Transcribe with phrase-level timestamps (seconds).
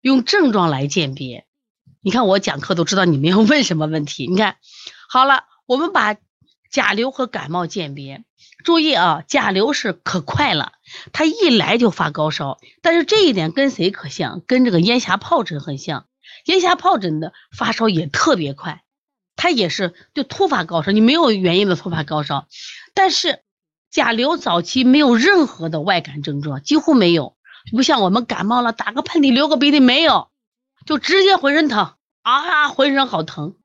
[0.00, 1.46] 用症状来鉴别。
[2.02, 4.26] 你看我讲课都知道你们要问什么问题。
[4.26, 4.56] 你看，
[5.08, 6.16] 好了，我们把
[6.70, 8.24] 甲流和感冒鉴别。
[8.64, 10.72] 注意啊，甲流是可快了，
[11.12, 12.58] 它一来就发高烧。
[12.82, 14.42] 但是这一点跟谁可像？
[14.46, 16.06] 跟这个咽峡疱疹很像。
[16.46, 18.82] 咽峡疱疹的发烧也特别快，
[19.36, 22.46] 它也是就突发高烧，你没有原因的突发高烧。
[22.94, 23.40] 但是
[23.90, 27.36] 甲流早期没有任何的外感症状，几乎没有，
[27.72, 30.28] 不像我们感冒了打个喷嚏流个鼻涕没有。
[30.86, 31.92] 就直接浑身疼
[32.22, 33.56] 啊，浑身好疼，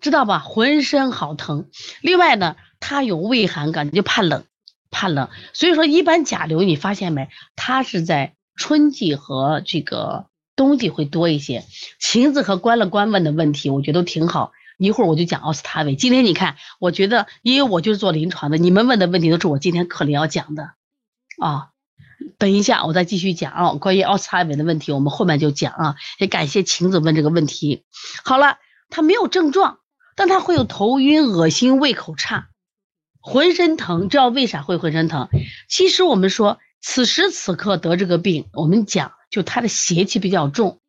[0.00, 0.38] 知道吧？
[0.38, 1.68] 浑身好疼。
[2.00, 4.44] 另外呢，他有畏寒感，就怕冷，
[4.90, 5.28] 怕冷。
[5.52, 7.28] 所以说，一般甲流你发现没？
[7.54, 10.24] 它是在春季和这个
[10.56, 11.64] 冬季会多一些。
[12.00, 14.52] 晴子和关了关问的问题，我觉得都挺好。
[14.78, 15.96] 一会儿我就讲奥司他韦。
[15.96, 20.72] 今天你看，我觉得因为我就是做临床的，你们问的问题都是我今天课里要讲的
[21.38, 21.71] 啊。
[22.38, 25.96] 等一下，我再继续讲啊，关于奥司他韦的问题，我们后面就讲啊。
[26.18, 27.84] 也感谢晴子问这个问题。
[28.24, 28.56] 好了，
[28.90, 29.78] 他没有症状，
[30.16, 32.48] 但他会有头晕、恶心、胃口差、
[33.20, 34.08] 浑身疼。
[34.08, 35.28] 知道为啥会浑身疼？
[35.68, 40.80] 其实我们说，此时此刻得这个病，我们讲就他的邪气比较重。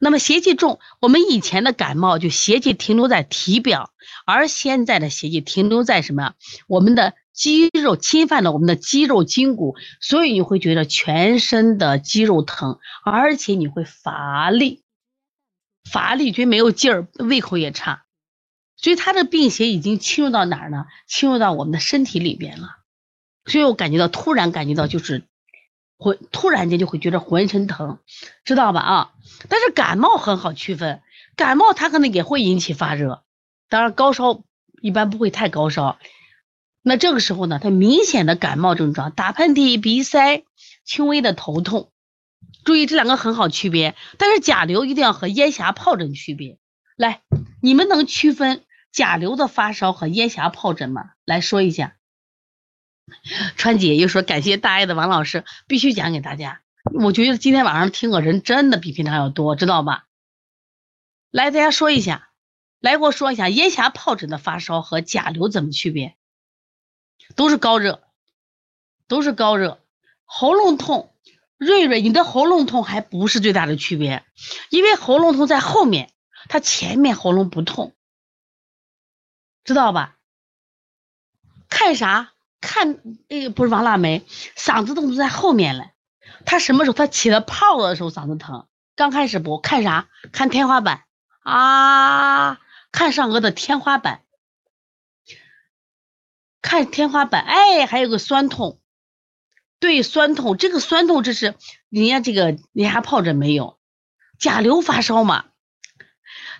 [0.00, 3.90] 那么邪气重，我们以前的感冒就邪气停留在体表，
[4.26, 6.34] 而现在的邪气停留在什么？
[6.66, 7.14] 我们的。
[7.38, 14.82] 肌肉侵犯了我们的肌肉筋骨，所以你会觉得全身的肌肉疼，而且你会乏力，
[15.88, 18.02] 乏力觉没有劲儿，胃口也差，
[18.76, 20.86] 所以他的病邪已经侵入到哪儿呢？
[21.06, 22.70] 侵入到我们的身体里边了，
[23.44, 25.22] 所以我感觉到突然感觉到就是
[25.96, 28.00] 浑突然间就会觉得浑身疼，
[28.44, 28.80] 知道吧？
[28.80, 29.12] 啊，
[29.48, 31.02] 但是感冒很好区分，
[31.36, 33.22] 感冒它可能也会引起发热，
[33.68, 34.42] 当然高烧
[34.82, 36.00] 一般不会太高烧。
[36.82, 40.44] 那这个时候呢，他明显的感冒症状，打喷嚏、鼻塞、
[40.84, 41.92] 轻微的头痛，
[42.64, 43.94] 注意这两个很好区别。
[44.18, 46.58] 但是甲流一定要和咽峡疱疹区别。
[46.96, 47.22] 来，
[47.62, 51.10] 你们能区分甲流的发烧和咽峡疱疹吗？
[51.24, 51.96] 来说一下。
[53.56, 56.60] 川姐又说感谢大爱的王老师，必须讲给大家。
[56.92, 60.04] 我觉得今天晚上听的人真的比平常要多，知道吧？
[61.30, 62.28] 来，大家说一下，
[62.80, 66.17] 来给我说一下咽峡疱疹的发烧和甲流怎么区别？
[67.36, 68.02] 都是高热，
[69.06, 69.80] 都是高热，
[70.24, 71.14] 喉咙痛，
[71.56, 74.24] 瑞瑞，你的喉咙痛还不是最大的区别，
[74.70, 76.12] 因为喉咙痛在后面，
[76.48, 77.94] 它前面喉咙不痛，
[79.64, 80.16] 知道吧？
[81.68, 82.32] 看啥？
[82.60, 85.92] 看哎，不是王腊梅，嗓子痛在后面了，
[86.44, 88.66] 他什么时候他起了泡的时候嗓子疼？
[88.96, 90.08] 刚开始不看啥？
[90.32, 91.04] 看天花板
[91.44, 92.58] 啊，
[92.90, 94.22] 看上颚的天花板。
[96.60, 98.80] 看天花板，哎，还有个酸痛，
[99.80, 101.54] 对，酸痛，这个酸痛这是
[101.88, 103.78] 人家这个你还疱疹没有，
[104.38, 105.46] 甲流发烧嘛，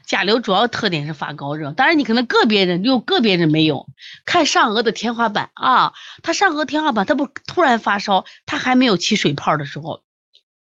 [0.06, 3.86] 甲流主要特点是发高热，当然你可能个别人有个别人没有，
[4.24, 5.92] 看上颚的天花板啊，
[6.22, 10.02] 他上颚天花板他不突然发烧，他还没有起水泡的时候，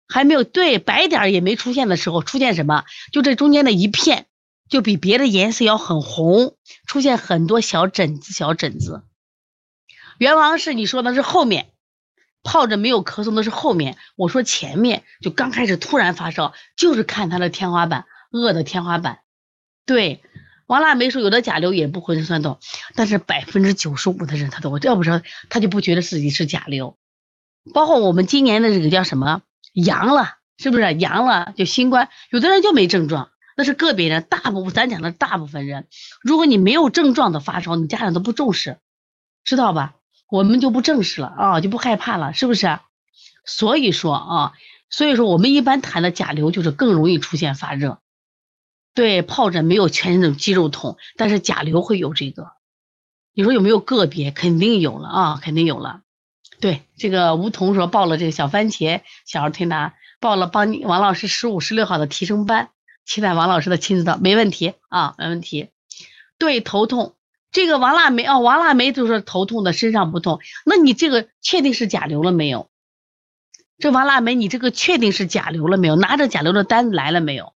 [0.08, 2.84] 还没有对白点也没出现的时候，出现什么？
[3.12, 4.26] 就这中间的一片，
[4.68, 9.04] 就比别的颜色要很红，出现很多小疹子，小疹子。
[10.18, 11.68] 元王是你说的是后面，
[12.42, 19.20] 泡着没有咳嗽的是后面，我说前面就刚开始突然发烧，就是看他的天花板，恶的天花板。
[19.84, 20.22] 对，
[20.66, 22.58] 王腊梅说有的甲流也不浑身酸痛，
[22.94, 26.96] 但是百分之九十五的人他都，要不说他就不觉得自己是甲流。
[27.74, 32.08] 包括我们今年的这个叫什么阳了，是不是阳了就新冠？
[32.30, 35.88] 有的人就没症状，那是个别人，大部分咱讲的大部分人，
[36.22, 38.78] 如果你没有症状的发烧，你家长都不重视，
[39.44, 39.94] 知道吧？
[40.28, 42.78] 我们就不正视了啊，就不害怕了，是不是？
[43.44, 44.52] 所以说啊，
[44.90, 48.00] 所以说我们一般谈的甲流就是更容易出现发热，
[48.94, 52.52] 对，疱疹没有全身的肌肉痛，但是甲流会有这个。
[53.34, 54.30] 你说有没有个别？
[54.30, 56.00] 肯定有了啊，肯定有了。
[56.58, 62.70] 对，这个梧桐说报了这个小番茄小儿推拿，报了帮你王老师十五、十六号的提升班，
[63.04, 65.68] 期待王老师的亲自到，没问题啊，没问题。
[66.38, 67.14] 对，头痛。
[67.52, 70.40] 这个王腊梅啊，王腊梅就是头痛的，身上不痛。
[70.64, 72.68] 那你这个确定是甲流了没有？
[73.78, 75.96] 这王腊梅，你这个确定是甲流了没有？
[75.96, 77.54] 拿着甲流的单子来了没有？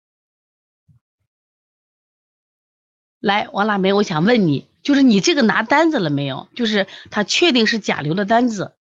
[3.20, 6.48] 来，王腊梅，我想问你，就是你这个拿单子了没有？
[6.56, 8.76] 就是他确定是甲流的单子。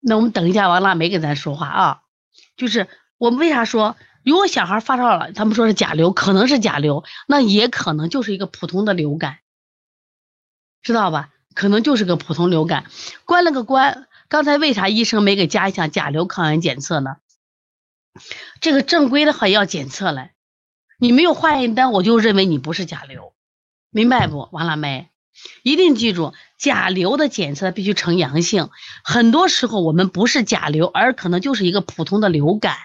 [0.00, 2.02] 那我们等一下，王腊梅跟咱说话啊。
[2.56, 2.88] 就是
[3.18, 3.96] 我们为啥说？
[4.26, 9.38] 如果小孩发烧了，他们说是甲流，可能是甲流，那也可能就是一个普通的流感，
[10.82, 11.30] 知道吧？
[11.54, 12.86] 可能就是个普通流感。
[13.24, 17.18] 关了个关，刚才为啥医生没给加一项甲流抗原检测呢？
[18.60, 20.32] 这个正规的还要检测嘞，
[20.98, 23.32] 你没有化验单，我就认为你不是甲流，
[23.90, 24.48] 明白不？
[24.50, 25.08] 完了没？
[25.62, 28.70] 一定记住，甲流的检测必须呈阳性。
[29.04, 32.76] 很多时候我们不是甲流，而可能就是一个普通的流感。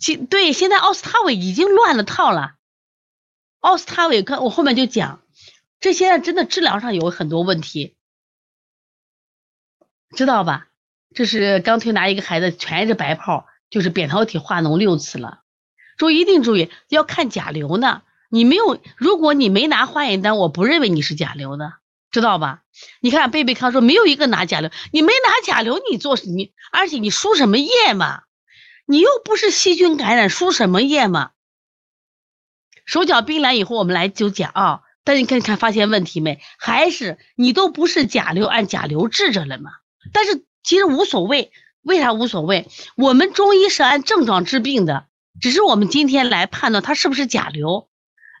[0.00, 2.54] 其对，现在奥司他韦已经乱了套了。
[3.60, 5.20] 奥司他韦，看我后面就讲，
[5.78, 7.94] 这现在真的治疗上有很多问题，
[10.16, 10.68] 知道吧？
[11.14, 15.42] 这是刚推拿一个孩子，全是白泡，就是扁桃体化脓六次了。
[15.98, 18.02] 注意，一定注意，要看甲流呢。
[18.30, 21.74] 你没有，如果你没拿化验单，我不认为你是甲流的，
[22.10, 22.62] 知道吧？
[23.00, 28.22] 你看贝贝康说没有一个拿甲流，你没拿甲流，你做你，而且你输什么液嘛？
[28.90, 31.30] 你又不是细菌感染，输什么液嘛？
[32.84, 34.80] 手脚冰凉以后，我们来就讲啊。
[35.04, 36.40] 但你看看发现问题没？
[36.58, 39.70] 还是你都不是甲流，按甲流治着了嘛？
[40.12, 41.52] 但是其实无所谓，
[41.82, 42.68] 为啥无所谓？
[42.96, 45.06] 我们中医是按症状治病的，
[45.40, 47.88] 只是我们今天来判断它是不是甲流。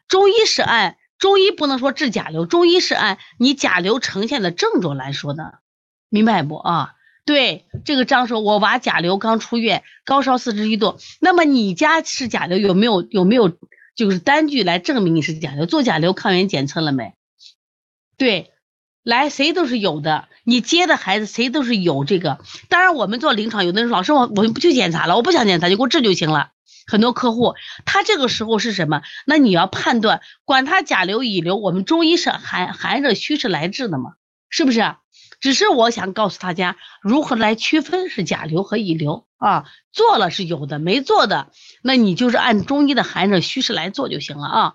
[0.08, 5.60] 中医是按中医不能说治甲流，中医是按你甲流呈现的症状来说的，
[6.08, 6.94] 明白不啊？
[7.30, 13.56] 对，这个张说，我娃甲流刚出院，高烧四十一度，那么你家是甲流有没有有没有
[13.94, 15.64] 就是单据来证明你是甲流？
[15.64, 17.14] 做甲流抗原检测了没？
[18.18, 18.50] 对，
[19.04, 22.40] 来谁都是有的，你接的孩子谁都是有这个。
[22.68, 26.50] 当然我们做临床，有的人说老师我我不去检查了，我不想检查，就给我治就行了。
[26.88, 27.54] 很多客户，
[27.84, 29.02] 他这个时候是什么？
[29.24, 34.14] 那你要判断，管他甲流乙流，我们中医是寒寒热虚实来治的嘛，
[34.48, 34.96] 是不是？
[35.40, 39.64] 只是我想告诉大家，如何来区分是甲流和乙流啊？
[39.90, 41.50] 做了是有的，没做的，
[41.82, 44.74] 那你就是按中医的寒热虚实来做就行了啊。